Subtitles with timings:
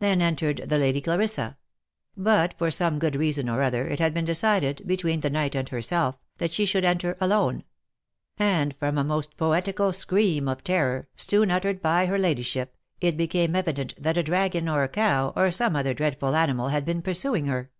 [0.00, 1.56] Then entered the Lady Clarissa;
[2.14, 5.66] but, for some good reason or other, it had been decided, between the knight and
[5.70, 7.64] herself, that she should enter alone:
[8.38, 13.56] and from a most poetical scream of terror, soon uttered by her ladyship, it became
[13.56, 17.46] evident that a dragon, or a cow, or some other dreadful animal had been pursuing
[17.46, 17.70] her.